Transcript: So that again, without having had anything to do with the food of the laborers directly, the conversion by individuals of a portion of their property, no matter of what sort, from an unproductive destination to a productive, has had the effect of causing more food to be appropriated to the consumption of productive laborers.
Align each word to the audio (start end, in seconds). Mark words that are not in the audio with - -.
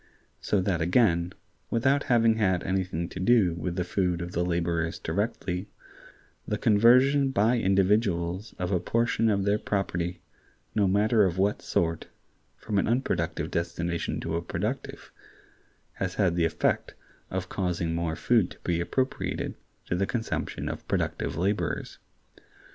So 0.39 0.61
that 0.61 0.81
again, 0.81 1.31
without 1.69 2.05
having 2.05 2.37
had 2.37 2.63
anything 2.63 3.07
to 3.09 3.19
do 3.19 3.53
with 3.53 3.75
the 3.75 3.83
food 3.83 4.19
of 4.23 4.31
the 4.31 4.43
laborers 4.43 4.97
directly, 4.97 5.69
the 6.47 6.57
conversion 6.57 7.29
by 7.29 7.59
individuals 7.59 8.55
of 8.57 8.71
a 8.71 8.79
portion 8.79 9.29
of 9.29 9.43
their 9.43 9.59
property, 9.59 10.23
no 10.73 10.87
matter 10.87 11.23
of 11.23 11.37
what 11.37 11.61
sort, 11.61 12.07
from 12.57 12.79
an 12.79 12.87
unproductive 12.87 13.51
destination 13.51 14.19
to 14.21 14.35
a 14.37 14.41
productive, 14.41 15.11
has 15.93 16.15
had 16.15 16.35
the 16.35 16.45
effect 16.45 16.95
of 17.29 17.47
causing 17.49 17.93
more 17.93 18.15
food 18.15 18.49
to 18.49 18.59
be 18.63 18.81
appropriated 18.81 19.53
to 19.85 19.95
the 19.95 20.07
consumption 20.07 20.67
of 20.67 20.87
productive 20.87 21.35
laborers. 21.35 21.99